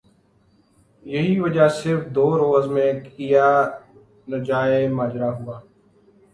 یہی 1.05 1.33
وجہ 1.39 1.67
صرف 1.79 2.01
دو 2.15 2.27
روز 2.37 2.65
میں 2.73 2.91
کیا 3.05 3.47
نجانے 4.29 4.81
ماجرہ 4.97 5.29
ہوا 5.37 5.57